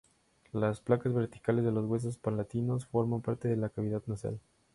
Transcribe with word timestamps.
Las 0.53 0.81
placas 0.81 1.13
verticales 1.13 1.63
de 1.63 1.71
los 1.71 1.85
huesos 1.85 2.17
palatinos 2.17 2.87
forman 2.87 3.21
parte 3.21 3.47
de 3.49 3.55
la 3.55 3.69
cavidad 3.69 4.01
nasal. 4.07 4.39